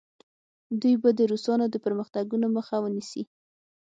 [0.81, 3.23] دوی به د روسانو د پرمختګونو مخه ونیسي.